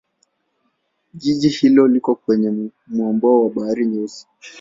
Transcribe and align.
Jiji 1.13 1.49
hilo 1.49 1.87
liko 1.87 2.15
kwenye 2.15 2.69
mwambao 2.87 3.43
wa 3.43 3.49
Bahari 3.53 3.85
Nyeusi. 3.85 4.27